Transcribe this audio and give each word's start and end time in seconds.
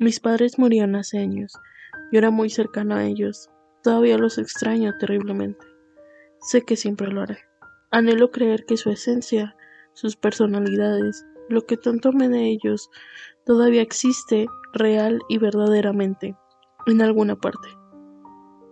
Mis 0.00 0.18
padres 0.18 0.58
murieron 0.58 0.96
hace 0.96 1.18
años. 1.18 1.52
Yo 2.10 2.20
era 2.20 2.30
muy 2.30 2.48
cercano 2.48 2.94
a 2.94 3.04
ellos. 3.04 3.50
Todavía 3.82 4.16
los 4.16 4.38
extraño 4.38 4.96
terriblemente. 4.96 5.66
Sé 6.40 6.62
que 6.62 6.74
siempre 6.74 7.08
lo 7.08 7.20
haré. 7.20 7.36
Anhelo 7.90 8.30
creer 8.30 8.64
que 8.64 8.78
su 8.78 8.88
esencia, 8.88 9.54
sus 9.92 10.16
personalidades, 10.16 11.26
lo 11.50 11.66
que 11.66 11.76
tanto 11.76 12.08
amé 12.08 12.30
de 12.30 12.48
ellos, 12.48 12.88
todavía 13.44 13.82
existe 13.82 14.46
real 14.72 15.20
y 15.28 15.36
verdaderamente 15.36 16.34
en 16.86 17.02
alguna 17.02 17.36
parte. 17.36 17.68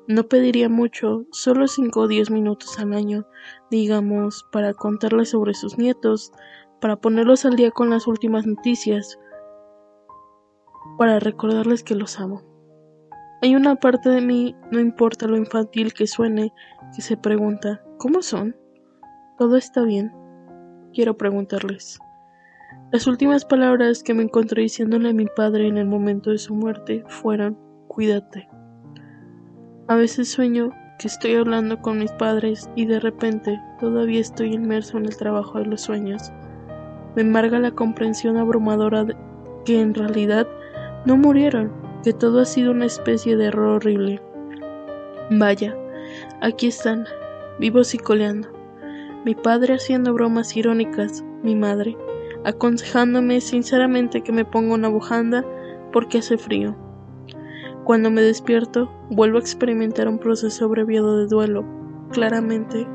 No 0.07 0.29
pediría 0.29 0.71
mucho, 0.71 1.27
solo 1.31 1.69
cinco 1.69 2.01
o 2.01 2.09
diez 2.09 2.31
minutos 2.31 2.79
al 2.79 2.95
año, 2.95 3.27
digamos, 3.71 4.47
para 4.51 4.73
contarles 4.73 5.29
sobre 5.29 5.53
sus 5.53 5.77
nietos, 5.77 6.33
para 6.81 6.97
ponerlos 6.97 7.45
al 7.45 7.57
día 7.57 7.71
con 7.71 7.91
las 7.91 8.07
últimas 8.07 8.47
noticias, 8.47 9.19
para 10.99 11.21
recordarles 11.21 11.83
que 11.83 11.95
los 11.95 12.19
amo. 12.21 12.43
Hay 13.41 13.55
una 13.55 13.77
parte 13.77 14.11
de 14.11 14.21
mí, 14.21 14.57
no 14.73 14.81
importa 14.81 15.29
lo 15.29 15.37
infantil 15.37 15.95
que 15.95 16.09
suene, 16.09 16.53
que 16.95 17.03
se 17.03 17.17
pregunta, 17.17 17.81
¿cómo 17.99 18.21
son? 18.21 18.57
¿Todo 19.39 19.57
está 19.57 19.85
bien? 19.85 20.13
Quiero 20.93 21.17
preguntarles. 21.17 22.01
Las 22.91 23.07
últimas 23.07 23.45
palabras 23.45 24.03
que 24.03 24.13
me 24.13 24.25
encontré 24.25 24.63
diciéndole 24.63 25.11
a 25.11 25.13
mi 25.13 25.27
padre 25.37 25.69
en 25.69 25.79
el 25.79 25.87
momento 25.87 26.31
de 26.31 26.39
su 26.39 26.55
muerte 26.55 27.05
fueron, 27.07 27.57
cuídate. 27.87 28.49
A 29.87 29.95
veces 29.95 30.29
sueño 30.29 30.71
que 30.99 31.07
estoy 31.07 31.37
hablando 31.37 31.81
con 31.81 31.99
mis 31.99 32.11
padres 32.13 32.69
y 32.75 32.87
de 32.87 32.99
repente 32.99 33.61
todavía 33.79 34.21
estoy 34.21 34.55
inmerso 34.55 34.99
en 34.99 35.05
el 35.07 35.17
trabajo 35.17 35.59
de 35.59 35.67
los 35.67 35.83
sueños. 35.83 36.33
Me 37.15 37.23
embarga 37.23 37.61
la 37.61 37.71
comprensión 37.71 38.37
abrumadora 38.37 39.05
de 39.05 39.17
que 39.65 39.81
en 39.81 39.95
realidad 39.95 40.49
no 41.05 41.17
murieron, 41.17 41.73
que 42.03 42.13
todo 42.13 42.41
ha 42.41 42.45
sido 42.45 42.73
una 42.73 42.87
especie 42.87 43.37
de 43.37 43.47
error 43.47 43.77
horrible. 43.77 44.21
Vaya, 45.31 45.77
aquí 46.41 46.69
están, 46.69 47.05
vivos 47.59 47.95
y 47.95 47.99
coleando. 47.99 48.49
Mi 49.25 49.35
padre 49.35 49.75
haciendo 49.75 50.15
bromas 50.15 50.57
irónicas, 50.57 51.25
mi 51.43 51.55
madre, 51.55 51.97
aconsejándome 52.45 53.41
sinceramente 53.41 54.23
que 54.23 54.33
me 54.33 54.45
ponga 54.45 54.75
una 54.75 54.89
bujanda 54.89 55.45
porque 55.93 56.19
hace 56.19 56.39
frío. 56.39 56.77
Cuando 57.85 58.11
me 58.11 58.23
despierto, 58.23 58.91
vuelvo 59.11 59.39
a 59.39 59.41
experimentar 59.41 60.09
un 60.09 60.19
proceso 60.19 60.67
abreviado 60.67 61.19
de 61.19 61.27
duelo. 61.27 61.65
Claramente, 62.13 62.87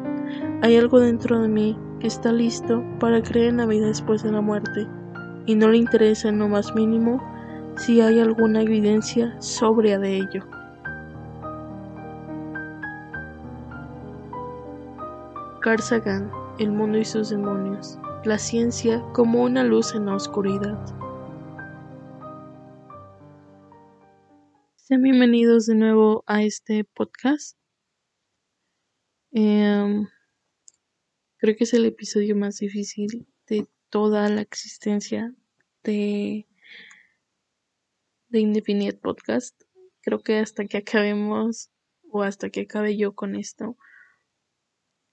hay 0.61 0.77
algo 0.77 0.99
dentro 0.99 1.41
de 1.41 1.47
mí 1.47 1.77
que 1.99 2.07
está 2.07 2.31
listo 2.31 2.83
para 2.99 3.21
creer 3.21 3.49
en 3.49 3.57
la 3.57 3.65
vida 3.65 3.87
después 3.87 4.23
de 4.23 4.31
la 4.31 4.41
muerte, 4.41 4.87
y 5.45 5.55
no 5.55 5.69
le 5.69 5.77
interesa 5.77 6.29
en 6.29 6.39
lo 6.39 6.47
más 6.47 6.73
mínimo 6.75 7.21
si 7.77 8.01
hay 8.01 8.19
alguna 8.19 8.61
evidencia 8.61 9.39
sobria 9.41 9.99
de 9.99 10.17
ello. 10.17 10.43
Carl 15.61 15.81
El 16.59 16.71
mundo 16.71 16.97
y 16.97 17.05
sus 17.05 17.29
demonios. 17.29 17.97
La 18.25 18.37
ciencia 18.37 19.01
como 19.13 19.43
una 19.43 19.63
luz 19.63 19.95
en 19.95 20.05
la 20.05 20.15
oscuridad. 20.15 20.77
Sean 24.75 25.01
bienvenidos 25.01 25.65
de 25.65 25.75
nuevo 25.75 26.23
a 26.27 26.43
este 26.43 26.83
podcast. 26.83 27.57
Em, 29.31 30.07
creo 31.37 31.55
que 31.55 31.63
es 31.63 31.73
el 31.73 31.85
episodio 31.85 32.35
más 32.35 32.57
difícil 32.57 33.25
de 33.47 33.67
toda 33.89 34.29
la 34.29 34.41
existencia 34.41 35.33
de, 35.83 36.45
de 38.33 38.39
Indefinite 38.39 38.97
Podcast. 38.97 39.55
Creo 40.01 40.23
que 40.23 40.39
hasta 40.39 40.65
que 40.65 40.77
acabemos 40.77 41.69
o 42.11 42.23
hasta 42.23 42.49
que 42.49 42.61
acabe 42.61 42.97
yo 42.97 43.13
con 43.13 43.35
esto, 43.35 43.77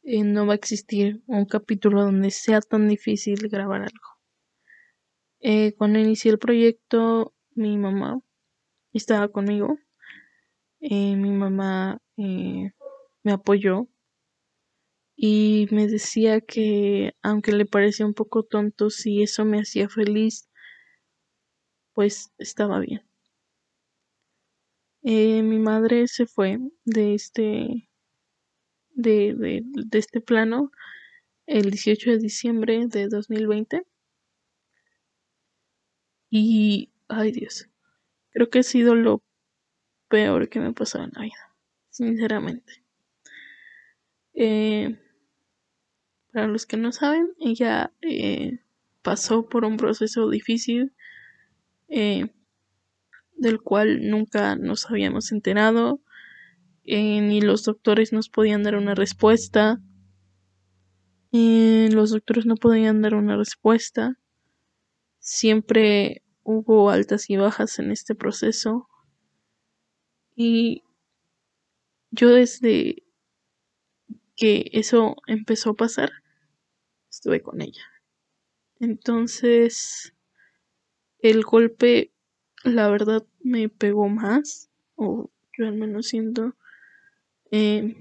eh, 0.03 0.25
no 0.25 0.47
va 0.47 0.55
a 0.55 0.57
existir 0.57 1.23
un 1.27 1.45
capítulo 1.45 2.03
donde 2.03 2.31
sea 2.31 2.63
tan 2.63 2.89
difícil 2.89 3.49
grabar 3.49 3.83
algo. 3.83 4.09
Eh, 5.41 5.75
cuando 5.77 5.99
inicié 5.99 6.31
el 6.31 6.39
proyecto, 6.39 7.35
mi 7.55 7.77
mamá 7.77 8.21
estaba 8.95 9.29
conmigo. 9.29 9.79
Eh, 10.81 11.15
mi 11.15 11.31
mamá 11.31 12.01
me 12.17 13.33
apoyó 13.33 13.87
y 15.15 15.69
me 15.73 15.89
decía 15.89 16.41
que 16.41 17.13
aunque 17.23 17.53
le 17.53 17.67
parecía 17.67 18.07
un 18.07 18.15
poco 18.15 18.45
tonto, 18.45 18.89
si 18.89 19.23
eso 19.23 19.45
me 19.45 19.59
hacía 19.59 19.91
feliz, 19.91 20.49
pues 21.93 22.33
estaba 22.39 22.79
bien. 22.79 23.10
Eh, 25.03 25.43
mi 25.43 25.59
madre 25.59 26.09
se 26.09 26.27
fue 26.27 26.59
de 26.85 27.15
este 27.15 27.89
de, 28.95 29.35
de, 29.35 29.63
de 29.65 29.99
este 29.99 30.21
plano 30.21 30.71
el 31.47 31.71
18 31.71 32.11
de 32.11 32.19
diciembre 32.19 32.87
de 32.87 33.09
2020 33.09 33.87
y 36.31 36.91
ay 37.09 37.33
Dios 37.33 37.71
Creo 38.33 38.49
que 38.49 38.61
ha 38.61 38.63
sido 38.63 38.95
lo 38.95 39.23
peor 40.09 40.49
que 40.49 40.61
me 40.61 40.69
ha 40.69 40.73
pasado 40.73 41.05
en 41.05 41.13
la 41.15 41.23
vida, 41.23 41.55
sinceramente. 41.91 42.85
Eh, 44.35 44.99
para 46.33 46.47
los 46.47 46.65
que 46.67 46.77
no 46.77 46.93
saben, 46.93 47.33
ella 47.41 47.93
eh, 48.03 48.61
pasó 49.03 49.49
por 49.49 49.65
un 49.65 49.77
proceso 49.77 50.29
difícil 50.31 50.93
eh, 51.89 52.33
del 53.41 53.61
cual 53.61 54.09
nunca 54.09 54.55
nos 54.55 54.89
habíamos 54.91 55.33
enterado, 55.33 56.01
ni 56.85 57.41
los 57.41 57.65
doctores 57.65 58.13
nos 58.13 58.29
podían 58.29 58.63
dar 58.63 58.77
una 58.77 58.95
respuesta. 58.95 59.81
los 61.33 62.11
doctores 62.11 62.47
no 62.47 62.57
podían 62.57 63.03
dar 63.03 63.15
una 63.15 63.37
respuesta. 63.37 64.19
Siempre 65.19 66.23
hubo 66.43 66.91
altas 66.91 67.31
y 67.31 67.37
bajas 67.37 67.79
en 67.79 67.91
este 67.91 68.15
proceso 68.15 68.89
y 70.35 70.83
yo 72.11 72.31
desde 72.31 73.05
que 74.37 74.71
eso 74.73 75.17
empezó 75.27 75.71
a 75.71 75.75
pasar 75.75 76.11
estuve 77.11 77.43
con 77.43 77.61
ella 77.61 77.85
entonces 78.81 80.15
el 81.19 81.43
golpe 81.43 82.13
la 82.65 82.89
verdad 82.89 83.25
me 83.43 83.69
pegó 83.69 84.09
más 84.09 84.71
o 84.97 85.31
yo 85.57 85.67
al 85.67 85.75
menos 85.75 86.09
siento 86.09 86.57
eh, 87.51 87.97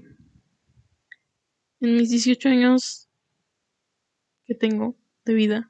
en 1.80 1.96
mis 1.96 2.10
18 2.10 2.48
años 2.48 3.08
que 4.46 4.54
tengo 4.54 4.96
de 5.24 5.34
vida 5.34 5.68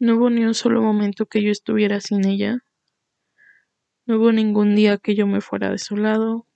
no 0.00 0.16
hubo 0.16 0.30
ni 0.30 0.44
un 0.44 0.54
solo 0.54 0.80
momento 0.80 1.26
que 1.26 1.42
yo 1.42 1.50
estuviera 1.50 2.00
sin 2.00 2.24
ella. 2.24 2.64
No 4.06 4.18
hubo 4.18 4.30
ningún 4.30 4.76
día 4.76 4.96
que 4.96 5.16
yo 5.16 5.26
me 5.26 5.40
fuera 5.40 5.70
de 5.72 5.78
su 5.78 5.96
lado. 5.96 6.46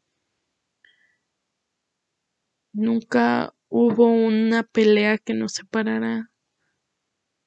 Nunca 2.72 3.52
hubo 3.68 4.06
una 4.06 4.62
pelea 4.62 5.18
que 5.18 5.34
nos 5.34 5.54
separara. 5.54 6.30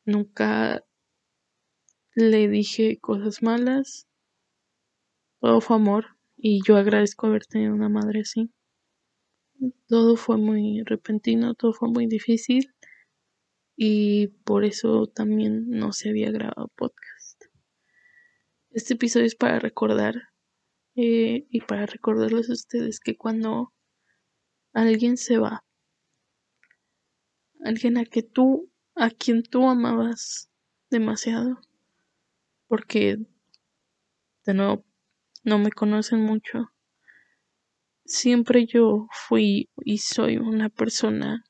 Nunca 0.04 0.84
le 2.16 2.48
dije 2.48 2.98
cosas 3.00 3.44
malas. 3.44 4.08
Todo 5.42 5.62
fue 5.62 5.76
amor 5.76 6.18
y 6.38 6.62
yo 6.66 6.78
agradezco 6.78 7.28
haber 7.28 7.46
tenido 7.46 7.74
una 7.74 7.90
madre 7.90 8.22
así. 8.22 8.52
Todo 9.88 10.16
fue 10.16 10.38
muy 10.38 10.82
repentino, 10.84 11.54
todo 11.54 11.74
fue 11.74 11.90
muy 11.90 12.08
difícil 12.08 12.74
y 13.76 14.28
por 14.46 14.64
eso 14.64 15.08
también 15.08 15.70
no 15.70 15.92
se 15.92 16.10
había 16.10 16.32
grabado 16.32 16.72
podcast. 16.76 17.44
Este 18.72 18.94
episodio 18.94 19.26
es 19.26 19.36
para 19.36 19.60
recordar 19.60 20.16
eh, 20.96 21.46
y 21.50 21.62
para 21.62 21.86
recordarles 21.86 22.50
a 22.50 22.54
ustedes 22.54 23.00
que 23.00 23.18
cuando 23.18 23.74
alguien 24.74 25.18
se 25.18 25.38
va, 25.38 25.66
alguien 27.64 27.98
a 27.98 28.06
que 28.06 28.24
tú, 28.24 28.72
a 28.96 29.10
quien 29.10 29.44
tú 29.44 29.68
amabas 29.68 30.50
demasiado, 30.90 31.60
porque 32.76 33.20
de 34.46 34.54
nuevo 34.54 34.84
no 35.46 35.60
me 35.60 35.72
conocen 35.72 36.20
mucho, 36.20 36.74
siempre 38.04 38.66
yo 38.66 39.08
fui 39.14 39.70
y 39.78 40.00
soy 40.00 40.36
una 40.36 40.68
persona 40.68 41.46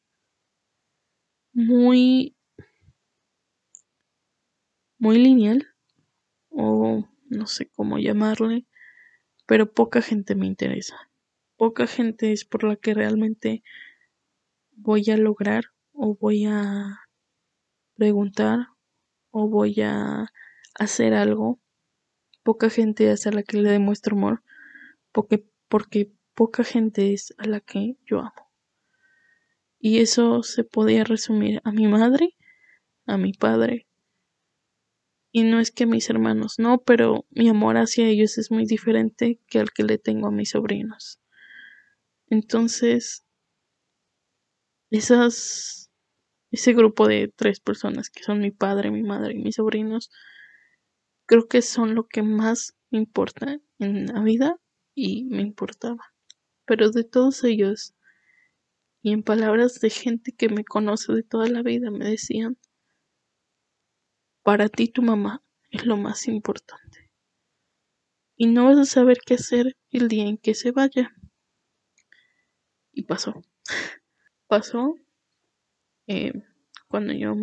muy 1.51 2.37
muy 4.99 5.17
lineal 5.17 5.67
o 6.49 7.09
no 7.31 7.47
sé 7.47 7.71
cómo 7.71 7.97
llamarle 7.97 8.67
pero 9.47 9.73
poca 9.73 10.03
gente 10.03 10.35
me 10.35 10.45
interesa. 10.45 11.09
Poca 11.57 11.87
gente 11.87 12.33
es 12.33 12.45
por 12.45 12.63
la 12.63 12.75
que 12.75 12.93
realmente 12.93 13.63
voy 14.73 15.09
a 15.09 15.17
lograr 15.17 15.71
o 15.91 16.15
voy 16.15 16.45
a 16.45 16.99
preguntar 17.95 18.67
o 19.31 19.49
voy 19.49 19.81
a 19.81 20.31
hacer 20.75 21.13
algo 21.13 21.59
poca 22.45 22.69
gente 22.69 23.11
es 23.11 23.25
a 23.25 23.31
la 23.31 23.41
que 23.41 23.57
le 23.57 23.71
demuestro 23.71 24.15
amor, 24.15 24.43
porque, 25.11 25.43
porque 25.67 26.11
poca 26.35 26.63
gente 26.63 27.11
es 27.11 27.33
a 27.39 27.47
la 27.47 27.59
que 27.59 27.97
yo 28.05 28.19
amo. 28.19 28.51
Y 29.79 29.99
eso 29.99 30.43
se 30.43 30.63
podía 30.63 31.03
resumir 31.03 31.59
a 31.63 31.71
mi 31.71 31.87
madre, 31.87 32.35
a 33.07 33.17
mi 33.17 33.33
padre. 33.33 33.87
Y 35.31 35.43
no 35.43 35.59
es 35.59 35.71
que 35.71 35.87
mis 35.87 36.07
hermanos 36.11 36.59
no, 36.59 36.83
pero 36.83 37.25
mi 37.31 37.49
amor 37.49 37.77
hacia 37.77 38.07
ellos 38.07 38.37
es 38.37 38.51
muy 38.51 38.65
diferente 38.65 39.39
que 39.47 39.59
al 39.59 39.71
que 39.71 39.83
le 39.83 39.97
tengo 39.97 40.27
a 40.27 40.31
mis 40.31 40.51
sobrinos. 40.51 41.19
Entonces, 42.29 43.25
esas, 44.91 45.91
ese 46.51 46.73
grupo 46.73 47.07
de 47.07 47.33
tres 47.35 47.59
personas 47.59 48.11
que 48.11 48.23
son 48.23 48.39
mi 48.39 48.51
padre, 48.51 48.91
mi 48.91 49.01
madre 49.01 49.33
y 49.33 49.39
mis 49.39 49.55
sobrinos, 49.55 50.11
creo 51.25 51.47
que 51.47 51.61
son 51.61 51.95
lo 51.95 52.07
que 52.07 52.21
más 52.21 52.75
me 52.89 52.99
importa 52.99 53.59
en 53.79 54.05
la 54.07 54.21
vida 54.21 54.59
y 54.93 55.25
me 55.25 55.41
importaba. 55.41 56.13
Pero 56.65 56.91
de 56.91 57.03
todos 57.03 57.43
ellos, 57.43 57.93
y 59.01 59.11
en 59.11 59.23
palabras 59.23 59.79
de 59.81 59.89
gente 59.89 60.31
que 60.31 60.49
me 60.49 60.63
conoce 60.63 61.13
de 61.13 61.23
toda 61.23 61.47
la 61.47 61.61
vida, 61.61 61.91
me 61.91 62.09
decían, 62.09 62.57
para 64.43 64.69
ti 64.69 64.87
tu 64.87 65.01
mamá 65.01 65.43
es 65.69 65.85
lo 65.85 65.97
más 65.97 66.27
importante. 66.27 67.11
Y 68.37 68.47
no 68.47 68.65
vas 68.65 68.77
a 68.77 68.85
saber 68.85 69.19
qué 69.25 69.35
hacer 69.35 69.77
el 69.91 70.07
día 70.07 70.25
en 70.25 70.37
que 70.37 70.53
se 70.53 70.71
vaya. 70.71 71.15
Y 72.91 73.03
pasó. 73.03 73.41
Pasó 74.47 74.95
eh, 76.07 76.33
cuando 76.87 77.13
yo 77.13 77.35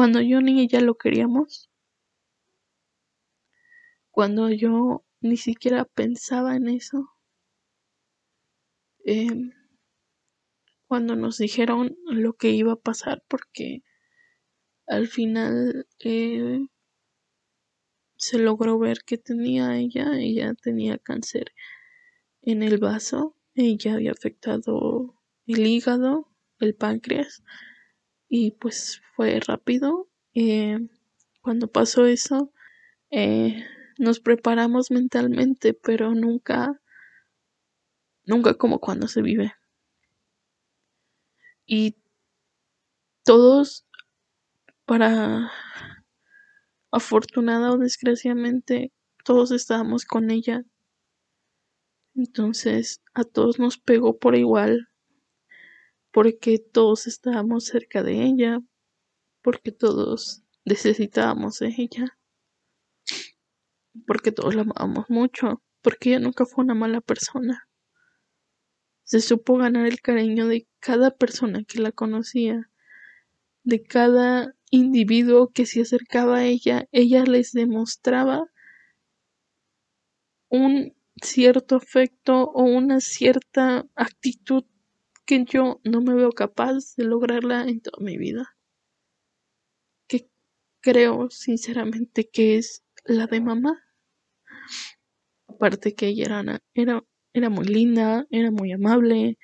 cuando 0.00 0.22
yo 0.22 0.40
ni 0.40 0.62
ella 0.62 0.80
lo 0.80 0.94
queríamos 0.94 1.68
cuando 4.10 4.48
yo 4.48 5.04
ni 5.20 5.36
siquiera 5.36 5.84
pensaba 5.84 6.56
en 6.56 6.68
eso 6.68 7.10
em, 9.04 9.52
cuando 10.86 11.16
nos 11.16 11.36
dijeron 11.36 11.98
lo 12.06 12.32
que 12.32 12.48
iba 12.48 12.72
a 12.72 12.80
pasar 12.80 13.22
porque 13.28 13.82
al 14.86 15.06
final 15.06 15.86
eh, 15.98 16.66
se 18.16 18.38
logró 18.38 18.78
ver 18.78 19.00
que 19.04 19.18
tenía 19.18 19.76
ella 19.76 20.18
ella 20.18 20.54
tenía 20.54 20.96
cáncer 20.96 21.52
en 22.40 22.62
el 22.62 22.78
vaso 22.78 23.36
ella 23.52 23.92
había 23.92 24.12
afectado 24.12 25.20
el 25.46 25.66
hígado, 25.66 26.26
el 26.58 26.74
páncreas 26.74 27.42
y 28.30 28.52
pues 28.52 29.02
fue 29.14 29.40
rápido. 29.40 30.08
Eh, 30.34 30.78
cuando 31.42 31.66
pasó 31.66 32.06
eso, 32.06 32.52
eh, 33.10 33.64
nos 33.98 34.20
preparamos 34.20 34.90
mentalmente, 34.90 35.74
pero 35.74 36.14
nunca, 36.14 36.80
nunca 38.24 38.54
como 38.54 38.78
cuando 38.80 39.08
se 39.08 39.20
vive. 39.20 39.52
Y 41.66 41.94
todos, 43.24 43.86
para 44.84 45.50
afortunada 46.92 47.72
o 47.72 47.78
desgraciadamente, 47.78 48.92
todos 49.24 49.50
estábamos 49.50 50.04
con 50.04 50.30
ella 50.30 50.62
entonces 52.14 53.00
a 53.14 53.24
todos 53.24 53.58
nos 53.58 53.78
pegó 53.78 54.18
por 54.18 54.36
igual, 54.36 54.88
porque 56.12 56.58
todos 56.58 57.06
estábamos 57.06 57.64
cerca 57.64 58.02
de 58.02 58.22
ella, 58.24 58.60
porque 59.42 59.72
todos 59.72 60.42
necesitábamos 60.64 61.58
de 61.58 61.74
ella, 61.76 62.18
porque 64.06 64.32
todos 64.32 64.54
la 64.54 64.62
amábamos 64.62 65.08
mucho, 65.08 65.62
porque 65.82 66.10
ella 66.10 66.20
nunca 66.20 66.46
fue 66.46 66.64
una 66.64 66.74
mala 66.74 67.00
persona. 67.00 67.68
Se 69.04 69.20
supo 69.20 69.56
ganar 69.56 69.86
el 69.86 70.00
cariño 70.00 70.46
de 70.46 70.68
cada 70.78 71.10
persona 71.10 71.64
que 71.64 71.80
la 71.80 71.92
conocía, 71.92 72.70
de 73.64 73.82
cada 73.82 74.54
individuo 74.70 75.50
que 75.52 75.66
se 75.66 75.82
acercaba 75.82 76.38
a 76.38 76.44
ella, 76.44 76.88
ella 76.92 77.24
les 77.24 77.52
demostraba 77.52 78.46
un 80.48 80.94
cierto 81.22 81.76
afecto 81.76 82.44
o 82.44 82.62
una 82.62 83.00
cierta 83.00 83.86
actitud 83.94 84.64
que 85.30 85.44
yo 85.44 85.80
no 85.84 86.00
me 86.00 86.14
veo 86.14 86.32
capaz 86.32 86.96
de 86.96 87.04
lograrla 87.04 87.62
en 87.62 87.80
toda 87.80 88.04
mi 88.04 88.18
vida. 88.18 88.56
Que 90.08 90.28
creo 90.80 91.30
sinceramente 91.30 92.28
que 92.28 92.56
es 92.56 92.82
la 93.04 93.28
de 93.28 93.40
mamá. 93.40 93.80
Aparte 95.46 95.94
que 95.94 96.08
ella 96.08 96.24
era, 96.24 96.60
era, 96.74 97.04
era 97.32 97.48
muy 97.48 97.64
linda, 97.64 98.26
era 98.30 98.50
muy 98.50 98.72
amable, 98.72 99.38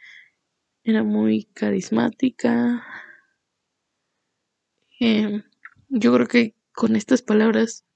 era 0.83 1.05
muy 1.05 1.44
carismática. 1.55 2.85
Em, 4.99 5.44
yo 5.88 6.12
creo 6.15 6.27
que 6.27 6.56
con 6.73 6.97
estas 6.97 7.23
palabras 7.23 7.87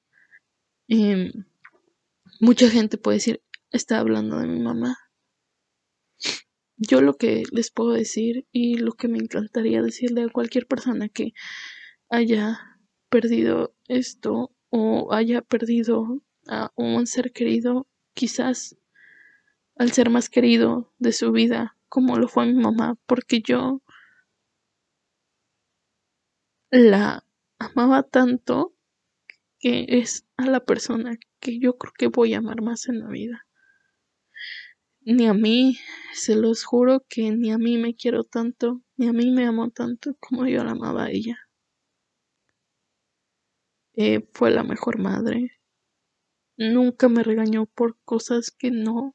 em, 0.87 1.33
mucha 2.39 2.71
gente 2.71 2.99
puede 2.99 3.17
decir 3.17 3.43
está 3.73 3.99
hablando 3.99 4.39
de 4.39 4.47
mi 4.47 4.61
mamá. 4.61 4.97
Yo 6.83 7.03
lo 7.03 7.19
que 7.19 7.43
les 7.53 7.71
puedo 7.71 7.93
decir 7.93 8.47
y 8.53 8.79
lo 8.79 8.93
que 8.93 9.07
me 9.07 9.19
encantaría 9.19 9.83
decirle 9.83 10.23
a 10.23 10.31
cualquier 10.31 10.67
persona 10.67 11.11
que 11.11 11.35
haya 12.09 12.79
perdido 13.11 13.75
esto 13.87 14.51
o 14.71 15.13
haya 15.13 15.43
perdido 15.43 16.23
a 16.49 16.73
un 16.77 17.07
ser 17.07 17.33
querido, 17.33 17.87
quizás 18.15 18.79
al 19.77 19.93
ser 19.93 20.09
más 20.09 20.31
querido 20.31 20.91
de 20.99 21.13
su 21.13 21.33
vida, 21.33 21.77
como 21.91 22.17
lo 22.17 22.29
fue 22.29 22.47
mi 22.47 22.55
mamá, 22.55 22.97
porque 23.05 23.43
yo 23.43 23.83
la 26.71 27.27
amaba 27.59 28.05
tanto 28.05 28.75
que 29.59 29.85
es 29.87 30.25
a 30.39 30.47
la 30.47 30.61
persona 30.65 31.19
que 31.41 31.59
yo 31.59 31.77
creo 31.77 31.93
que 31.93 32.07
voy 32.07 32.33
a 32.33 32.39
amar 32.39 32.63
más 32.63 32.89
en 32.89 33.01
la 33.01 33.09
vida 33.09 33.47
ni 35.03 35.27
a 35.27 35.35
mí, 35.35 35.79
se 36.13 36.37
los 36.37 36.65
juro 36.65 37.05
que 37.09 37.31
ni 37.31 37.53
a 37.53 37.59
mí 37.59 37.79
me 37.79 37.95
quiero 37.95 38.25
tanto, 38.25 38.83
ni 38.97 39.09
a 39.09 39.13
mí 39.13 39.31
me 39.31 39.47
amo 39.47 39.71
tanto 39.71 40.15
como 40.21 40.47
yo 40.47 40.65
la 40.65 40.73
amaba 40.73 41.05
a 41.05 41.11
ella. 41.11 41.39
Eh, 43.95 44.29
fue 44.33 44.51
la 44.51 44.63
mejor 44.63 44.99
madre. 44.99 45.61
Nunca 46.57 47.09
me 47.09 47.23
regañó 47.23 47.67
por 47.67 47.99
cosas 48.05 48.51
que 48.51 48.71
no 48.71 49.15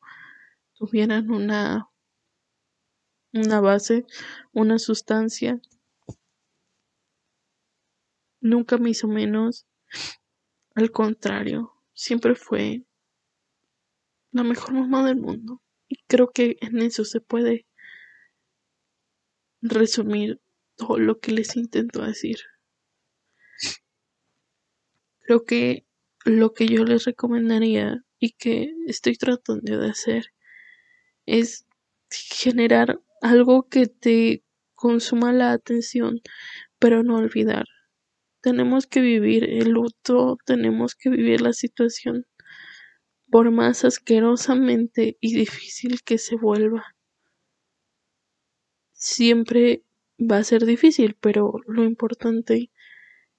tuvieran 0.73 1.29
una 1.31 1.89
una 3.35 3.59
base, 3.59 4.05
una 4.53 4.79
sustancia. 4.79 5.61
Nunca 8.39 8.77
me 8.77 8.91
hizo 8.91 9.07
menos. 9.07 9.67
Al 10.73 10.91
contrario, 10.91 11.73
siempre 11.93 12.35
fue 12.35 12.85
la 14.31 14.43
mejor 14.43 14.73
mamá 14.73 15.05
del 15.05 15.17
mundo. 15.17 15.61
Y 15.95 16.03
creo 16.07 16.29
que 16.29 16.57
en 16.59 16.79
eso 16.79 17.05
se 17.05 17.21
puede 17.21 17.65
resumir 19.61 20.41
todo 20.75 20.99
lo 20.99 21.19
que 21.19 21.31
les 21.31 21.55
intento 21.55 22.01
decir. 22.01 22.39
Creo 25.21 25.45
que 25.45 25.85
lo 26.25 26.53
que 26.53 26.67
yo 26.67 26.83
les 26.83 27.05
recomendaría 27.05 28.03
y 28.19 28.31
que 28.31 28.73
estoy 28.87 29.15
tratando 29.15 29.79
de 29.79 29.89
hacer 29.89 30.33
es 31.25 31.65
generar 32.09 32.99
algo 33.21 33.69
que 33.69 33.87
te 33.87 34.43
consuma 34.73 35.31
la 35.31 35.53
atención, 35.53 36.19
pero 36.77 37.03
no 37.03 37.15
olvidar. 37.15 37.67
Tenemos 38.41 38.85
que 38.85 38.99
vivir 38.99 39.45
el 39.45 39.69
luto, 39.69 40.37
tenemos 40.45 40.93
que 40.93 41.09
vivir 41.09 41.39
la 41.39 41.53
situación 41.53 42.25
por 43.29 43.51
más 43.51 43.85
asquerosamente 43.85 45.17
y 45.21 45.35
difícil 45.35 46.01
que 46.03 46.17
se 46.17 46.35
vuelva. 46.35 46.95
Siempre 48.93 49.83
va 50.19 50.37
a 50.37 50.43
ser 50.43 50.65
difícil, 50.65 51.15
pero 51.19 51.53
lo 51.67 51.83
importante 51.83 52.71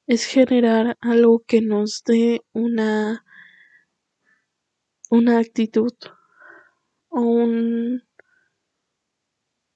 es 0.07 0.25
generar 0.27 0.97
algo 1.01 1.45
que 1.47 1.61
nos 1.61 2.05
dé 2.05 2.43
una 2.53 3.25
una 5.11 5.39
actitud 5.39 5.93
o 7.11 7.21
un 7.21 8.03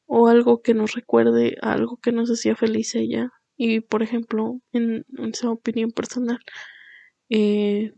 o 0.06 0.28
algo 0.28 0.62
que 0.62 0.74
nos 0.74 0.92
recuerde 0.94 1.56
algo 1.62 1.96
que 1.98 2.12
nos 2.12 2.30
hacía 2.30 2.56
feliz 2.56 2.94
ella 2.94 3.30
y 3.56 3.80
por 3.80 4.02
ejemplo 4.02 4.60
en, 4.72 5.06
en 5.18 5.34
su 5.34 5.50
opinión 5.50 5.90
personal 5.92 6.38
eh, 7.30 7.94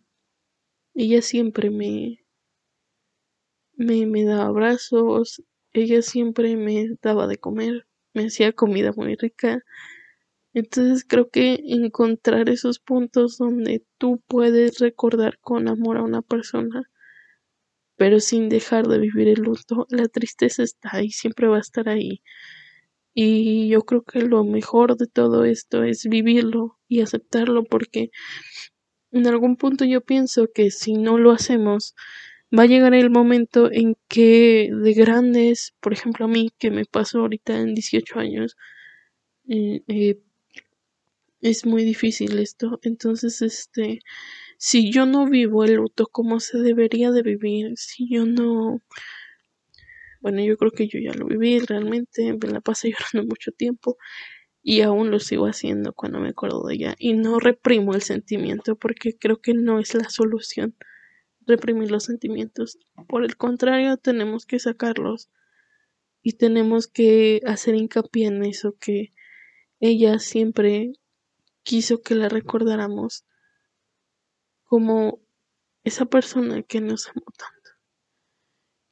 ella 0.94 1.22
siempre 1.22 1.70
me, 1.70 2.20
me, 3.76 4.06
me 4.06 4.24
daba 4.24 4.46
abrazos, 4.46 5.42
ella 5.74 6.00
siempre 6.02 6.56
me 6.56 6.88
daba 7.02 7.26
de 7.26 7.36
comer, 7.38 7.86
me 8.14 8.24
hacía 8.26 8.52
comida 8.52 8.92
muy 8.96 9.14
rica 9.16 9.62
Entonces 10.54 11.04
creo 11.06 11.28
que 11.30 11.60
encontrar 11.66 12.48
esos 12.48 12.78
puntos 12.80 13.38
donde 13.38 13.84
tú 13.98 14.22
puedes 14.28 14.78
recordar 14.80 15.38
con 15.40 15.68
amor 15.68 15.98
a 15.98 16.04
una 16.04 16.22
persona, 16.22 16.84
pero 17.96 18.20
sin 18.20 18.48
dejar 18.48 18.86
de 18.88 18.98
vivir 18.98 19.28
el 19.28 19.40
luto, 19.42 19.86
la 19.90 20.08
tristeza 20.08 20.62
está 20.62 20.90
ahí, 20.92 21.10
siempre 21.10 21.46
va 21.48 21.56
a 21.58 21.60
estar 21.60 21.88
ahí. 21.88 22.22
Y 23.14 23.68
yo 23.70 23.82
creo 23.82 24.04
que 24.04 24.22
lo 24.22 24.44
mejor 24.44 24.96
de 24.96 25.06
todo 25.08 25.44
esto 25.44 25.84
es 25.84 26.06
vivirlo 26.06 26.78
y 26.88 27.02
aceptarlo 27.02 27.64
porque 27.64 28.10
en 29.12 29.26
algún 29.26 29.56
punto 29.56 29.84
yo 29.84 30.00
pienso 30.00 30.48
que 30.52 30.70
si 30.70 30.94
no 30.94 31.18
lo 31.18 31.32
hacemos, 31.32 31.94
va 32.56 32.64
a 32.64 32.66
llegar 32.66 32.94
el 32.94 33.10
momento 33.10 33.70
en 33.72 33.96
que 34.08 34.70
de 34.72 34.92
grandes, 34.94 35.74
por 35.80 35.92
ejemplo 35.92 36.26
a 36.26 36.28
mí 36.28 36.50
que 36.58 36.70
me 36.70 36.84
pasó 36.86 37.20
ahorita 37.20 37.58
en 37.58 37.74
18 37.74 38.18
años, 38.18 38.56
eh, 39.48 39.82
eh, 39.88 40.20
es 41.40 41.66
muy 41.66 41.84
difícil 41.84 42.38
esto. 42.38 42.78
Entonces, 42.82 43.42
este, 43.42 44.00
si 44.58 44.90
yo 44.92 45.06
no 45.06 45.26
vivo 45.28 45.64
el 45.64 45.74
luto 45.74 46.06
como 46.06 46.40
se 46.40 46.58
debería 46.58 47.10
de 47.10 47.22
vivir, 47.22 47.72
si 47.76 48.08
yo 48.08 48.26
no 48.26 48.80
bueno, 50.22 50.40
yo 50.42 50.56
creo 50.56 50.70
que 50.70 50.86
yo 50.86 51.00
ya 51.00 51.12
lo 51.14 51.26
viví 51.26 51.58
realmente, 51.58 52.32
me 52.32 52.48
la 52.50 52.60
pasé 52.60 52.90
llorando 53.14 53.28
mucho 53.28 53.52
tiempo 53.52 53.98
y 54.62 54.82
aún 54.82 55.10
lo 55.10 55.18
sigo 55.18 55.46
haciendo 55.46 55.92
cuando 55.92 56.20
me 56.20 56.30
acuerdo 56.30 56.66
de 56.66 56.74
ella 56.74 56.94
y 56.98 57.14
no 57.14 57.40
reprimo 57.40 57.94
el 57.94 58.02
sentimiento 58.02 58.76
porque 58.76 59.16
creo 59.18 59.40
que 59.40 59.54
no 59.54 59.80
es 59.80 59.94
la 59.94 60.08
solución 60.08 60.76
reprimir 61.46 61.90
los 61.90 62.04
sentimientos. 62.04 62.78
Por 63.08 63.24
el 63.24 63.36
contrario, 63.36 63.96
tenemos 63.96 64.46
que 64.46 64.60
sacarlos 64.60 65.30
y 66.22 66.34
tenemos 66.34 66.86
que 66.86 67.40
hacer 67.46 67.74
hincapié 67.74 68.26
en 68.26 68.44
eso 68.44 68.76
que 68.78 69.12
ella 69.80 70.20
siempre 70.20 70.92
quiso 71.64 72.02
que 72.02 72.14
la 72.14 72.28
recordáramos 72.28 73.24
como 74.64 75.20
esa 75.84 76.06
persona 76.06 76.62
que 76.62 76.80
nos 76.80 77.08
amó 77.08 77.26
tanto. 77.36 77.61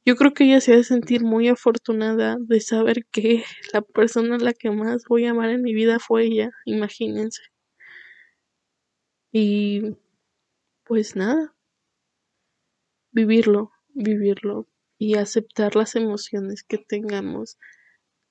Yo 0.03 0.15
creo 0.15 0.33
que 0.33 0.45
ella 0.45 0.61
se 0.61 0.73
ha 0.73 0.77
de 0.77 0.83
sentir 0.83 1.23
muy 1.23 1.47
afortunada 1.47 2.37
de 2.39 2.59
saber 2.59 3.05
que 3.11 3.43
la 3.71 3.81
persona 3.81 4.35
a 4.35 4.39
la 4.39 4.53
que 4.53 4.71
más 4.71 5.03
voy 5.07 5.25
a 5.25 5.31
amar 5.31 5.51
en 5.51 5.61
mi 5.61 5.73
vida 5.75 5.99
fue 5.99 6.25
ella, 6.25 6.49
imagínense. 6.65 7.41
Y 9.31 9.95
pues 10.85 11.15
nada, 11.15 11.55
vivirlo, 13.11 13.71
vivirlo 13.93 14.67
y 14.97 15.15
aceptar 15.17 15.75
las 15.75 15.95
emociones 15.95 16.63
que 16.63 16.79
tengamos, 16.79 17.57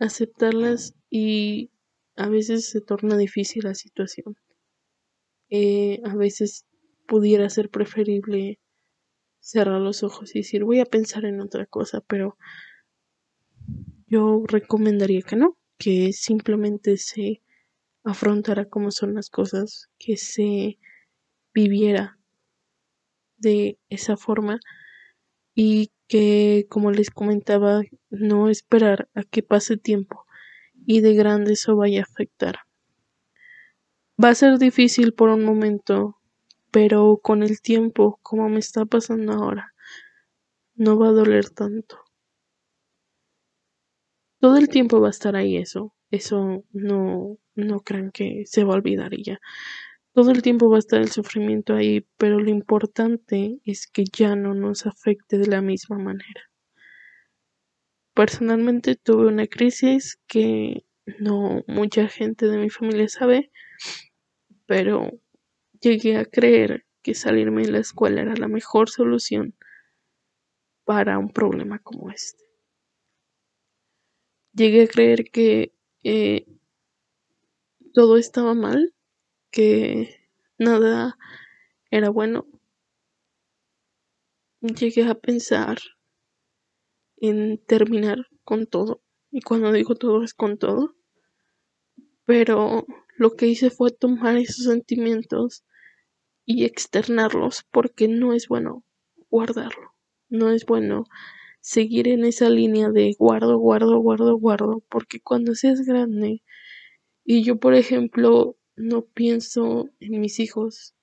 aceptarlas 0.00 0.94
y 1.08 1.70
a 2.16 2.28
veces 2.28 2.68
se 2.68 2.80
torna 2.80 3.16
difícil 3.16 3.62
la 3.64 3.74
situación. 3.74 4.36
Eh, 5.50 6.00
a 6.04 6.16
veces 6.16 6.66
pudiera 7.06 7.48
ser 7.48 7.70
preferible 7.70 8.58
cerrar 9.40 9.80
los 9.80 10.02
ojos 10.02 10.34
y 10.34 10.40
decir 10.40 10.64
voy 10.64 10.80
a 10.80 10.84
pensar 10.84 11.24
en 11.24 11.40
otra 11.40 11.66
cosa, 11.66 12.00
pero 12.00 12.36
yo 14.06 14.44
recomendaría 14.46 15.22
que 15.22 15.36
no, 15.36 15.56
que 15.78 16.12
simplemente 16.12 16.96
se 16.96 17.42
afrontara 18.04 18.66
como 18.66 18.90
son 18.90 19.14
las 19.14 19.30
cosas, 19.30 19.88
que 19.98 20.16
se 20.16 20.78
viviera 21.52 22.18
de 23.36 23.78
esa 23.88 24.16
forma 24.16 24.60
y 25.54 25.90
que, 26.06 26.66
como 26.68 26.90
les 26.90 27.10
comentaba, 27.10 27.82
no 28.10 28.48
esperar 28.48 29.08
a 29.14 29.22
que 29.22 29.42
pase 29.42 29.76
tiempo 29.76 30.26
y 30.86 31.00
de 31.00 31.14
grande 31.14 31.52
eso 31.52 31.76
vaya 31.76 32.00
a 32.00 32.04
afectar. 32.04 32.60
Va 34.22 34.30
a 34.30 34.34
ser 34.34 34.58
difícil 34.58 35.14
por 35.14 35.30
un 35.30 35.44
momento 35.44 36.19
pero 36.70 37.18
con 37.22 37.42
el 37.42 37.60
tiempo, 37.60 38.18
como 38.22 38.48
me 38.48 38.58
está 38.58 38.84
pasando 38.84 39.32
ahora, 39.32 39.74
no 40.74 40.98
va 40.98 41.08
a 41.08 41.12
doler 41.12 41.50
tanto. 41.50 41.98
Todo 44.40 44.56
el 44.56 44.68
tiempo 44.68 45.00
va 45.00 45.08
a 45.08 45.10
estar 45.10 45.36
ahí 45.36 45.56
eso, 45.56 45.94
eso 46.10 46.64
no, 46.72 47.38
no 47.54 47.80
crean 47.80 48.10
que 48.10 48.44
se 48.46 48.64
va 48.64 48.74
a 48.74 48.76
olvidar 48.76 49.12
ya. 49.22 49.38
Todo 50.12 50.30
el 50.32 50.42
tiempo 50.42 50.68
va 50.70 50.76
a 50.76 50.80
estar 50.80 51.00
el 51.00 51.10
sufrimiento 51.10 51.74
ahí, 51.74 52.06
pero 52.16 52.40
lo 52.40 52.50
importante 52.50 53.60
es 53.64 53.86
que 53.86 54.04
ya 54.04 54.34
no 54.34 54.54
nos 54.54 54.86
afecte 54.86 55.38
de 55.38 55.46
la 55.46 55.60
misma 55.60 55.98
manera. 55.98 56.50
Personalmente 58.14 58.96
tuve 58.96 59.28
una 59.28 59.46
crisis 59.46 60.18
que 60.26 60.84
no 61.18 61.62
mucha 61.66 62.08
gente 62.08 62.46
de 62.46 62.58
mi 62.58 62.70
familia 62.70 63.08
sabe, 63.08 63.52
pero 64.66 65.10
Llegué 65.80 66.18
a 66.18 66.26
creer 66.26 66.84
que 67.02 67.14
salirme 67.14 67.62
de 67.62 67.72
la 67.72 67.78
escuela 67.78 68.20
era 68.20 68.36
la 68.36 68.48
mejor 68.48 68.90
solución 68.90 69.54
para 70.84 71.18
un 71.18 71.30
problema 71.32 71.78
como 71.78 72.10
este. 72.10 72.44
Llegué 74.52 74.82
a 74.82 74.88
creer 74.88 75.30
que 75.30 75.72
eh, 76.04 76.44
todo 77.94 78.18
estaba 78.18 78.52
mal, 78.52 78.94
que 79.50 80.28
nada 80.58 81.16
era 81.90 82.10
bueno. 82.10 82.46
Llegué 84.60 85.04
a 85.04 85.14
pensar 85.14 85.78
en 87.16 87.56
terminar 87.64 88.26
con 88.44 88.66
todo. 88.66 89.02
Y 89.30 89.40
cuando 89.40 89.72
digo 89.72 89.94
todo 89.94 90.24
es 90.24 90.34
con 90.34 90.58
todo. 90.58 90.94
Pero 92.26 92.84
lo 93.16 93.30
que 93.30 93.46
hice 93.46 93.70
fue 93.70 93.90
tomar 93.90 94.36
esos 94.36 94.66
sentimientos 94.66 95.64
y 96.44 96.64
externarlos 96.64 97.64
porque 97.70 98.08
no 98.08 98.32
es 98.32 98.48
bueno 98.48 98.84
guardarlo, 99.30 99.94
no 100.28 100.50
es 100.50 100.66
bueno 100.66 101.04
seguir 101.60 102.08
en 102.08 102.24
esa 102.24 102.48
línea 102.50 102.90
de 102.90 103.14
guardo, 103.18 103.58
guardo, 103.58 103.98
guardo, 104.00 104.36
guardo, 104.36 104.82
porque 104.88 105.20
cuando 105.20 105.54
seas 105.54 105.80
grande 105.82 106.42
y 107.24 107.42
yo 107.44 107.58
por 107.58 107.74
ejemplo 107.74 108.56
no 108.76 109.04
pienso 109.04 109.88
en 110.00 110.20
mis 110.20 110.40
hijos 110.40 110.94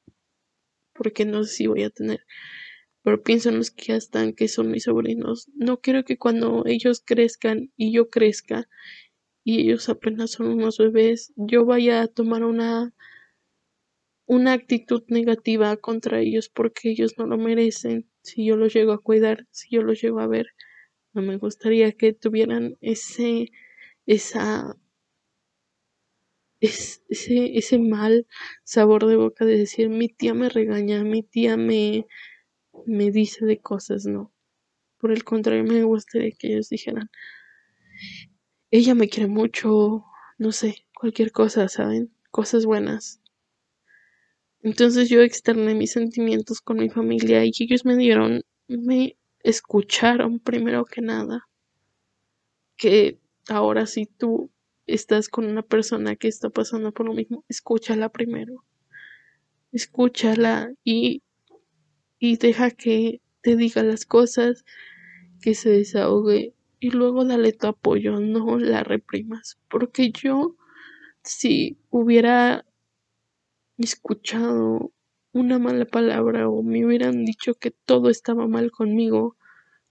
porque 0.93 1.25
no 1.25 1.43
sé 1.43 1.53
si 1.53 1.67
voy 1.67 1.83
a 1.83 1.89
tener 1.89 2.25
pero 3.03 3.23
pienso 3.23 3.49
en 3.49 3.57
los 3.57 3.71
que 3.71 3.85
ya 3.85 3.95
están 3.95 4.33
que 4.33 4.47
son 4.47 4.71
mis 4.71 4.83
sobrinos 4.83 5.49
no 5.55 5.79
quiero 5.79 6.03
que 6.03 6.17
cuando 6.17 6.63
ellos 6.65 7.01
crezcan 7.05 7.71
y 7.77 7.93
yo 7.93 8.09
crezca 8.09 8.67
y 9.43 9.61
ellos 9.61 9.87
apenas 9.89 10.31
son 10.31 10.47
unos 10.47 10.77
bebés 10.79 11.31
yo 11.35 11.65
vaya 11.65 12.01
a 12.01 12.07
tomar 12.07 12.43
una 12.43 12.93
una 14.27 14.53
actitud 14.53 15.03
negativa 15.07 15.77
contra 15.77 16.19
ellos 16.19 16.49
porque 16.49 16.91
ellos 16.91 17.13
no 17.17 17.25
lo 17.25 17.37
merecen. 17.37 18.09
Si 18.21 18.45
yo 18.45 18.57
los 18.57 18.73
llego 18.73 18.91
a 18.93 19.01
cuidar, 19.01 19.47
si 19.51 19.69
yo 19.71 19.81
los 19.83 20.01
llego 20.01 20.19
a 20.19 20.27
ver, 20.27 20.47
no 21.13 21.21
me 21.23 21.37
gustaría 21.37 21.93
que 21.93 22.13
tuvieran 22.13 22.77
ese, 22.81 23.51
esa, 24.05 24.77
ese, 26.59 27.57
ese 27.57 27.79
mal 27.79 28.27
sabor 28.63 29.05
de 29.07 29.15
boca 29.15 29.45
de 29.45 29.57
decir 29.57 29.89
mi 29.89 30.09
tía 30.09 30.33
me 30.33 30.49
regaña, 30.49 31.03
mi 31.03 31.23
tía 31.23 31.57
me, 31.57 32.05
me 32.85 33.11
dice 33.11 33.45
de 33.45 33.59
cosas, 33.59 34.05
no. 34.05 34.33
Por 34.99 35.11
el 35.11 35.23
contrario, 35.23 35.63
me 35.63 35.83
gustaría 35.83 36.31
que 36.31 36.47
ellos 36.49 36.69
dijeran, 36.69 37.09
ella 38.71 38.95
me 38.95 39.09
quiere 39.09 39.27
mucho, 39.27 40.05
no 40.37 40.51
sé, 40.53 40.85
cualquier 40.97 41.31
cosa, 41.33 41.67
¿saben? 41.67 42.13
Cosas 42.31 42.65
buenas. 42.65 43.21
Entonces 44.61 45.09
yo 45.09 45.21
externé 45.21 45.75
mis 45.75 45.91
sentimientos 45.93 46.61
con 46.61 46.77
mi 46.77 46.89
familia 46.89 47.43
y 47.45 47.51
ellos 47.59 47.85
me 47.85 47.95
dieron, 47.95 48.43
me 48.67 49.17
escucharon 49.43 50.39
primero 50.39 50.85
que 50.85 51.01
nada. 51.01 51.47
Que 52.77 53.19
ahora 53.49 53.85
si 53.87 54.05
tú 54.05 54.51
estás 54.87 55.29
con 55.29 55.45
una 55.45 55.63
persona 55.63 56.15
que 56.15 56.27
está 56.27 56.49
pasando 56.49 56.91
por 56.91 57.05
lo 57.05 57.13
mismo, 57.13 57.43
escúchala 57.49 58.09
primero. 58.09 58.63
Escúchala 59.71 60.73
y, 60.83 61.23
y 62.19 62.37
deja 62.37 62.71
que 62.71 63.21
te 63.41 63.55
diga 63.55 63.83
las 63.83 64.05
cosas, 64.05 64.65
que 65.41 65.55
se 65.55 65.69
desahogue 65.69 66.53
y 66.79 66.91
luego 66.91 67.25
dale 67.25 67.53
tu 67.53 67.67
apoyo, 67.67 68.19
no 68.19 68.59
la 68.59 68.83
reprimas. 68.83 69.57
Porque 69.69 70.11
yo, 70.11 70.55
si 71.23 71.79
hubiera 71.89 72.66
escuchado 73.77 74.91
una 75.33 75.59
mala 75.59 75.85
palabra 75.85 76.49
o 76.49 76.63
me 76.63 76.85
hubieran 76.85 77.25
dicho 77.25 77.55
que 77.55 77.71
todo 77.71 78.09
estaba 78.09 78.47
mal 78.47 78.71
conmigo, 78.71 79.37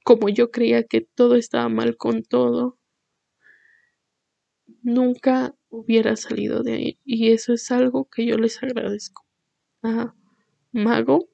como 0.04 0.28
yo 0.28 0.50
creía 0.50 0.84
que 0.84 1.00
todo 1.00 1.36
estaba 1.36 1.68
mal 1.68 1.96
con 1.96 2.22
todo, 2.22 2.78
nunca 4.82 5.54
hubiera 5.68 6.16
salido 6.16 6.62
de 6.62 6.72
ahí. 6.72 7.00
Y 7.04 7.32
eso 7.32 7.52
es 7.52 7.70
algo 7.70 8.08
que 8.08 8.26
yo 8.26 8.36
les 8.38 8.62
agradezco. 8.62 9.26
A 9.82 10.14
Mago, 10.72 11.28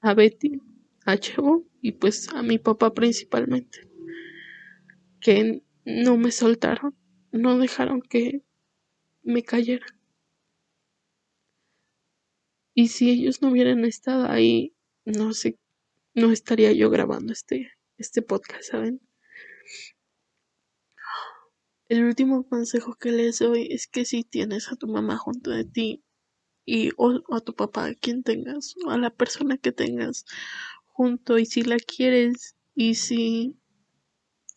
a 0.00 0.14
Betty, 0.14 0.60
a 1.04 1.16
Chevo 1.18 1.66
y 1.80 1.92
pues 1.92 2.28
a 2.30 2.42
mi 2.42 2.58
papá 2.58 2.94
principalmente. 2.94 3.88
Que 5.20 5.62
no 5.84 6.16
me 6.16 6.30
soltaron, 6.30 6.96
no 7.32 7.58
dejaron 7.58 8.00
que 8.00 8.42
me 9.22 9.42
callara. 9.42 9.97
Y 12.80 12.86
si 12.86 13.10
ellos 13.10 13.42
no 13.42 13.48
hubieran 13.48 13.84
estado 13.84 14.30
ahí, 14.30 14.72
no 15.04 15.32
sé, 15.32 15.58
no 16.14 16.30
estaría 16.30 16.70
yo 16.70 16.90
grabando 16.90 17.32
este, 17.32 17.72
este 17.96 18.22
podcast, 18.22 18.70
¿saben? 18.70 19.00
El 21.88 22.04
último 22.04 22.48
consejo 22.48 22.94
que 22.94 23.10
les 23.10 23.40
doy 23.40 23.66
es 23.72 23.88
que 23.88 24.04
si 24.04 24.22
tienes 24.22 24.70
a 24.70 24.76
tu 24.76 24.86
mamá 24.86 25.16
junto 25.16 25.50
de 25.50 25.64
ti 25.64 26.04
y 26.64 26.90
o, 26.96 27.20
a 27.34 27.40
tu 27.40 27.56
papá, 27.56 27.86
a 27.86 27.94
quien 27.96 28.22
tengas, 28.22 28.76
o 28.86 28.90
a 28.90 28.96
la 28.96 29.10
persona 29.10 29.58
que 29.58 29.72
tengas 29.72 30.24
junto 30.86 31.36
y 31.36 31.46
si 31.46 31.62
la 31.62 31.78
quieres 31.78 32.54
y 32.76 32.94
si 32.94 33.56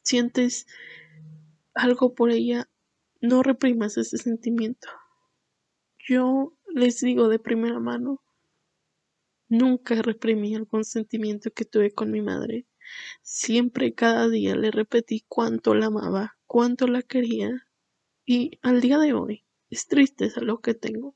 sientes 0.04 0.68
algo 1.74 2.14
por 2.14 2.30
ella, 2.30 2.70
no 3.20 3.42
reprimas 3.42 3.98
ese 3.98 4.20
sentimiento. 4.20 4.90
Yo 6.08 6.54
les 6.74 7.00
digo 7.02 7.28
de 7.28 7.40
primera 7.40 7.80
mano, 7.80 8.22
nunca 9.50 10.02
reprimí 10.02 10.56
algún 10.56 10.84
sentimiento 10.84 11.52
que 11.52 11.66
tuve 11.66 11.92
con 11.92 12.12
mi 12.12 12.22
madre. 12.22 12.68
Siempre 13.22 13.94
cada 13.94 14.30
día 14.30 14.56
le 14.56 14.72
repetí 14.72 15.26
cuánto 15.28 15.76
la 15.76 15.88
amaba, 15.88 16.38
cuánto 16.46 16.88
la 16.88 17.02
quería 17.02 17.68
y 18.26 18.60
al 18.62 18.82
día 18.82 18.98
de 18.98 19.14
hoy 19.14 19.46
es 19.70 19.88
tristeza 19.88 20.42
lo 20.42 20.60
que 20.60 20.74
tengo, 20.74 21.16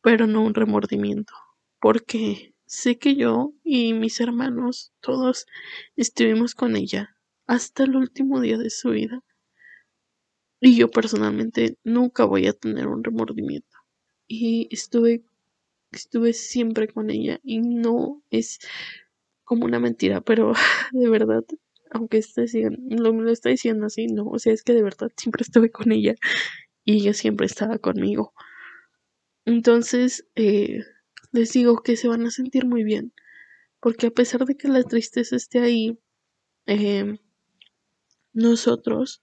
pero 0.00 0.26
no 0.26 0.44
un 0.44 0.54
remordimiento, 0.54 1.32
porque 1.80 2.54
sé 2.66 2.98
que 2.98 3.16
yo 3.16 3.52
y 3.62 3.92
mis 3.94 4.20
hermanos 4.20 4.92
todos 5.00 5.46
estuvimos 5.96 6.54
con 6.54 6.76
ella 6.76 7.16
hasta 7.46 7.84
el 7.84 7.96
último 7.96 8.40
día 8.40 8.58
de 8.58 8.70
su 8.70 8.90
vida 8.90 9.22
y 10.60 10.76
yo 10.76 10.88
personalmente 10.88 11.76
nunca 11.82 12.24
voy 12.24 12.46
a 12.46 12.52
tener 12.52 12.86
un 12.86 13.02
remordimiento 13.02 13.71
y 14.32 14.68
estuve 14.70 15.24
estuve 15.92 16.32
siempre 16.32 16.88
con 16.88 17.10
ella 17.10 17.38
y 17.42 17.60
no 17.60 18.22
es 18.30 18.60
como 19.44 19.66
una 19.66 19.78
mentira, 19.78 20.22
pero 20.22 20.52
de 20.92 21.08
verdad, 21.10 21.44
aunque 21.90 22.18
esté 22.18 22.46
lo, 22.88 23.12
lo 23.12 23.30
está 23.30 23.50
diciendo 23.50 23.86
así, 23.86 24.06
no, 24.06 24.26
o 24.26 24.38
sea, 24.38 24.54
es 24.54 24.62
que 24.62 24.72
de 24.72 24.82
verdad 24.82 25.10
siempre 25.16 25.42
estuve 25.42 25.70
con 25.70 25.92
ella 25.92 26.14
y 26.84 26.94
ella 26.94 27.12
siempre 27.12 27.46
estaba 27.46 27.78
conmigo. 27.78 28.32
Entonces, 29.44 30.26
eh, 30.34 30.80
les 31.32 31.52
digo 31.52 31.82
que 31.82 31.96
se 31.96 32.08
van 32.08 32.24
a 32.26 32.30
sentir 32.30 32.64
muy 32.64 32.84
bien, 32.84 33.12
porque 33.80 34.06
a 34.06 34.10
pesar 34.12 34.46
de 34.46 34.56
que 34.56 34.68
la 34.68 34.82
tristeza 34.82 35.36
esté 35.36 35.60
ahí, 35.60 35.98
eh, 36.66 37.18
nosotros 38.32 39.22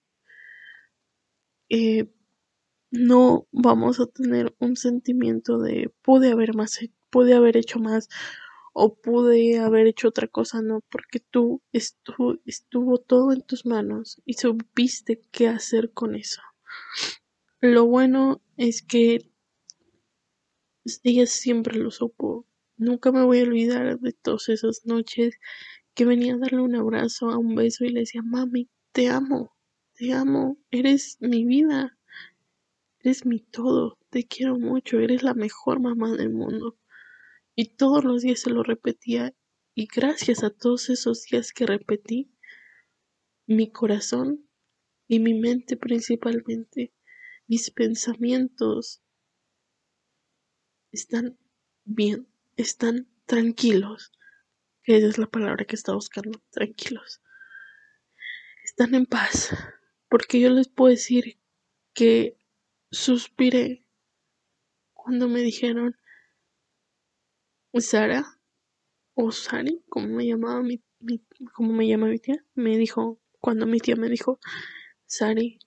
eh, 1.69 2.09
no 2.91 3.48
vamos 3.51 4.00
a 4.00 4.08
tener 4.08 4.55
un 4.60 4.75
sentimiento 4.75 5.60
de 5.60 5.91
pude 6.01 6.31
haber 6.31 6.55
más, 6.55 6.79
pude 7.10 7.34
haber 7.36 7.58
hecho 7.58 7.79
más 7.79 8.10
o 8.74 8.96
pude 8.96 9.60
haber 9.60 9.88
hecho 9.88 10.08
otra 10.08 10.27
cosa, 10.27 10.62
no, 10.62 10.81
porque 10.89 11.19
tú 11.19 11.62
estuvo, 11.74 12.38
estuvo 12.46 12.98
todo 13.00 13.34
en 13.34 13.41
tus 13.41 13.65
manos 13.65 14.22
y 14.25 14.34
supiste 14.34 15.22
qué 15.31 15.48
hacer 15.48 15.91
con 15.91 16.15
eso. 16.15 16.41
Lo 17.62 17.86
bueno 17.86 18.41
es 18.58 18.81
que 18.81 19.29
ella 21.03 21.25
siempre 21.25 21.77
lo 21.77 21.91
supo. 21.91 22.46
Nunca 22.77 23.12
me 23.12 23.24
voy 23.24 23.39
a 23.39 23.43
olvidar 23.43 24.00
de 24.00 24.13
todas 24.13 24.48
esas 24.50 24.86
noches 24.86 25.36
que 25.93 26.05
venía 26.05 26.36
a 26.36 26.38
darle 26.38 26.62
un 26.62 26.75
abrazo, 26.75 27.29
a 27.29 27.38
un 27.38 27.55
beso 27.55 27.84
y 27.84 27.89
le 27.89 28.01
decía, 28.01 28.22
mami, 28.24 28.69
te 28.93 29.10
amo, 29.10 29.53
te 29.96 30.13
amo, 30.13 30.58
eres 30.72 31.17
mi 31.19 31.43
vida. 31.43 31.98
Eres 33.01 33.25
mi 33.25 33.39
todo, 33.39 33.97
te 34.09 34.27
quiero 34.27 34.57
mucho, 34.57 34.99
eres 34.99 35.23
la 35.23 35.33
mejor 35.33 35.79
mamá 35.79 36.11
del 36.17 36.31
mundo. 36.31 36.77
Y 37.55 37.75
todos 37.75 38.03
los 38.03 38.21
días 38.21 38.41
se 38.41 38.49
lo 38.49 38.63
repetía 38.63 39.33
y 39.73 39.87
gracias 39.87 40.43
a 40.43 40.49
todos 40.49 40.89
esos 40.89 41.23
días 41.23 41.53
que 41.53 41.65
repetí, 41.65 42.31
mi 43.45 43.71
corazón 43.71 44.47
y 45.07 45.19
mi 45.19 45.33
mente 45.33 45.77
principalmente, 45.77 46.93
mis 47.47 47.71
pensamientos 47.71 49.01
están 50.91 51.38
bien, 51.85 52.27
están 52.57 53.07
tranquilos, 53.25 54.12
que 54.83 54.97
esa 54.97 55.07
es 55.07 55.17
la 55.17 55.27
palabra 55.27 55.65
que 55.65 55.75
está 55.75 55.93
buscando, 55.93 56.41
tranquilos. 56.49 57.21
Están 58.63 58.93
en 58.93 59.05
paz, 59.05 59.51
porque 60.09 60.39
yo 60.39 60.49
les 60.49 60.67
puedo 60.67 60.91
decir 60.91 61.39
que 61.93 62.38
Suspiré 62.91 63.86
cuando 64.93 65.28
me 65.28 65.41
dijeron 65.41 65.95
Sara 67.78 68.39
o 69.13 69.32
Sari, 69.32 69.84
como 69.89 70.08
me 70.08 70.25
llamaba 70.25 70.63
mi, 70.63 70.82
como 71.54 71.71
me 71.71 71.88
llama 71.88 72.08
mi 72.08 72.17
tía, 72.17 72.43
me 72.56 72.78
dijo, 72.78 73.19
cuando 73.39 73.67
mi 73.67 73.80
tía 73.80 73.95
me 73.95 74.10
dijo, 74.10 74.39
Sari, 75.06 75.60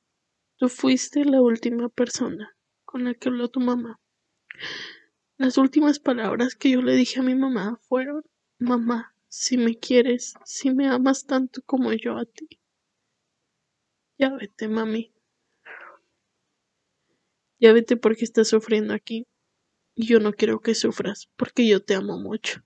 tú 0.57 0.69
fuiste 0.69 1.25
la 1.25 1.41
última 1.41 1.89
persona 1.91 2.57
con 2.85 3.05
la 3.05 3.15
que 3.15 3.29
habló 3.29 3.49
tu 3.49 3.61
mamá. 3.61 4.01
Las 5.37 5.59
últimas 5.59 6.01
palabras 6.01 6.57
que 6.57 6.71
yo 6.71 6.83
le 6.83 6.97
dije 6.97 7.21
a 7.21 7.23
mi 7.23 7.37
mamá 7.37 7.79
fueron, 7.83 8.25
mamá, 8.59 9.15
si 9.29 9.59
me 9.59 9.77
quieres, 9.79 10.35
si 10.45 10.73
me 10.73 10.89
amas 10.89 11.27
tanto 11.27 11.63
como 11.63 11.93
yo 11.93 12.17
a 12.17 12.25
ti. 12.25 12.49
Ya 14.19 14.31
vete, 14.31 14.67
mami. 14.69 15.12
Ya 17.63 17.73
vete 17.73 17.97
porque 17.97 18.25
estás 18.25 18.49
sufriendo 18.49 18.93
aquí. 18.93 19.29
Y 19.95 20.07
yo 20.07 20.19
no 20.19 20.33
quiero 20.33 20.59
que 20.59 20.75
sufras, 20.75 21.29
porque 21.37 21.65
yo 21.69 21.81
te 21.81 21.95
amo 21.95 22.19
mucho. 22.19 22.61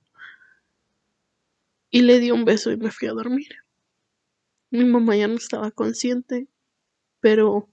Y 1.91 2.01
le 2.01 2.19
di 2.19 2.31
un 2.31 2.47
beso 2.47 2.73
y 2.73 2.79
me 2.79 2.91
fui 2.91 3.07
a 3.07 3.13
dormir. 3.13 3.57
Mi 4.71 4.87
mamá 4.87 5.15
ya 5.15 5.29
no 5.29 5.35
estaba 5.35 5.71
consciente, 5.71 6.49
pero 7.21 7.69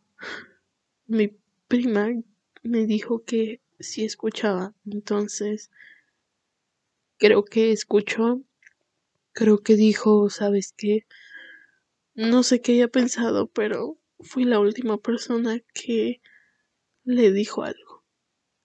mi 1.06 1.40
prima 1.70 2.10
me 2.62 2.86
dijo 2.86 3.24
que 3.24 3.62
sí 3.80 4.04
escuchaba. 4.04 4.76
Entonces, 4.86 5.72
creo 7.18 7.46
que 7.46 7.72
escuchó. 7.72 8.42
Creo 9.32 9.60
que 9.60 9.78
dijo, 9.78 10.30
¿sabes 10.30 10.74
qué? 10.76 11.06
No 12.16 12.44
sé 12.44 12.60
qué 12.60 12.74
haya 12.74 12.90
pensado, 12.90 13.48
pero 13.48 13.98
fui 14.20 14.44
la 14.44 14.60
última 14.60 14.98
persona 14.98 15.62
que 15.74 16.22
le 17.04 17.32
dijo 17.32 17.64
algo. 17.64 18.04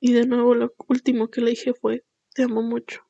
Y 0.00 0.12
de 0.12 0.26
nuevo 0.26 0.54
lo 0.54 0.74
último 0.86 1.28
que 1.28 1.40
le 1.40 1.50
dije 1.50 1.74
fue, 1.74 2.04
te 2.34 2.44
amo 2.44 2.62
mucho. 2.62 3.02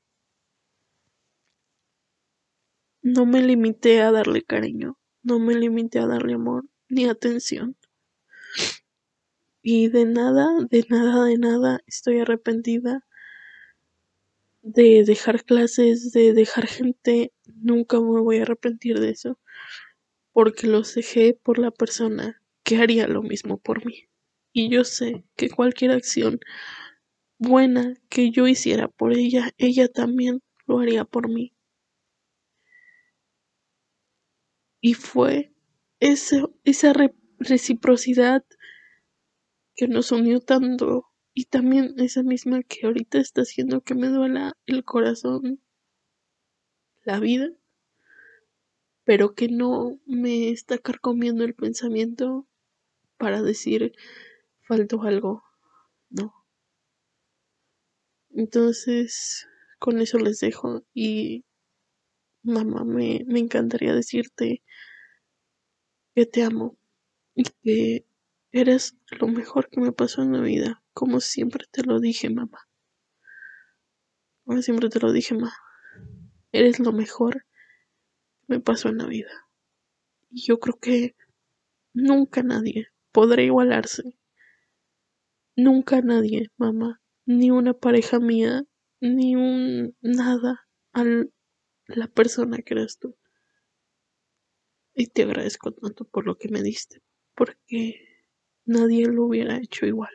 No 3.02 3.26
me 3.26 3.42
limité 3.42 4.00
a 4.00 4.10
darle 4.10 4.42
cariño, 4.42 4.98
no 5.22 5.38
me 5.38 5.54
limité 5.54 5.98
a 5.98 6.06
darle 6.06 6.34
amor 6.34 6.64
ni 6.88 7.06
atención. 7.06 7.76
Y 9.62 9.88
de 9.88 10.06
nada, 10.06 10.46
de 10.70 10.86
nada, 10.88 11.24
de 11.26 11.36
nada 11.36 11.80
estoy 11.86 12.20
arrepentida 12.20 13.04
de 14.62 15.04
dejar 15.04 15.44
clases, 15.44 16.12
de 16.12 16.32
dejar 16.32 16.66
gente. 16.66 17.32
Nunca 17.46 18.00
me 18.00 18.20
voy 18.20 18.38
a 18.38 18.42
arrepentir 18.42 18.98
de 18.98 19.10
eso. 19.10 19.38
Porque 20.32 20.66
los 20.66 20.94
dejé 20.94 21.34
por 21.34 21.58
la 21.58 21.70
persona 21.70 22.42
que 22.62 22.78
haría 22.78 23.08
lo 23.08 23.22
mismo 23.22 23.58
por 23.58 23.84
mí 23.84 24.07
y 24.58 24.68
yo 24.70 24.82
sé 24.82 25.24
que 25.36 25.50
cualquier 25.50 25.92
acción 25.92 26.40
buena 27.38 27.94
que 28.08 28.32
yo 28.32 28.48
hiciera 28.48 28.88
por 28.88 29.12
ella, 29.12 29.52
ella 29.56 29.86
también 29.86 30.42
lo 30.66 30.80
haría 30.80 31.04
por 31.04 31.28
mí. 31.28 31.54
Y 34.80 34.94
fue 34.94 35.54
esa, 36.00 36.48
esa 36.64 36.92
reciprocidad 37.38 38.44
que 39.76 39.86
nos 39.86 40.10
unió 40.10 40.40
tanto 40.40 41.06
y 41.34 41.44
también 41.44 41.94
esa 41.98 42.24
misma 42.24 42.64
que 42.64 42.84
ahorita 42.84 43.18
está 43.18 43.42
haciendo 43.42 43.82
que 43.82 43.94
me 43.94 44.08
duela 44.08 44.56
el 44.66 44.82
corazón, 44.82 45.62
la 47.04 47.20
vida, 47.20 47.48
pero 49.04 49.36
que 49.36 49.46
no 49.46 50.00
me 50.04 50.48
está 50.48 50.78
carcomiendo 50.78 51.44
el 51.44 51.54
pensamiento 51.54 52.48
para 53.18 53.40
decir 53.40 53.92
faltó 54.68 55.02
algo, 55.02 55.42
¿no? 56.10 56.32
Entonces, 58.30 59.48
con 59.78 60.00
eso 60.00 60.18
les 60.18 60.40
dejo 60.40 60.84
y 60.92 61.46
mamá, 62.42 62.84
me, 62.84 63.24
me 63.26 63.40
encantaría 63.40 63.94
decirte 63.94 64.62
que 66.14 66.26
te 66.26 66.44
amo 66.44 66.78
y 67.34 67.44
que 67.62 68.06
eres 68.52 68.96
lo 69.18 69.28
mejor 69.28 69.70
que 69.70 69.80
me 69.80 69.92
pasó 69.92 70.22
en 70.22 70.32
la 70.32 70.40
vida, 70.40 70.82
como 70.92 71.20
siempre 71.20 71.64
te 71.70 71.82
lo 71.82 71.98
dije, 71.98 72.28
mamá. 72.28 72.68
Como 74.44 74.60
siempre 74.60 74.90
te 74.90 75.00
lo 75.00 75.12
dije, 75.12 75.34
mamá. 75.34 75.54
Eres 76.52 76.78
lo 76.78 76.92
mejor 76.92 77.46
que 78.40 78.54
me 78.54 78.60
pasó 78.60 78.88
en 78.88 78.98
la 78.98 79.06
vida. 79.06 79.48
Y 80.30 80.42
yo 80.46 80.60
creo 80.60 80.78
que 80.78 81.16
nunca 81.94 82.42
nadie 82.42 82.88
podrá 83.12 83.42
igualarse 83.42 84.18
nunca 85.58 86.00
nadie, 86.00 86.50
mamá, 86.56 87.00
ni 87.26 87.50
una 87.50 87.74
pareja 87.74 88.20
mía, 88.20 88.62
ni 89.00 89.34
un 89.34 89.96
nada 90.00 90.66
a 90.92 91.04
la 91.88 92.06
persona 92.06 92.58
que 92.58 92.74
eres 92.74 92.98
tú. 92.98 93.16
Y 94.94 95.08
te 95.08 95.24
agradezco 95.24 95.72
tanto 95.72 96.04
por 96.04 96.26
lo 96.26 96.38
que 96.38 96.48
me 96.48 96.62
diste, 96.62 97.02
porque 97.34 98.24
nadie 98.64 99.06
lo 99.06 99.24
hubiera 99.24 99.58
hecho 99.58 99.84
igual. 99.84 100.12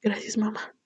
Gracias, 0.00 0.38
mamá. 0.38 0.76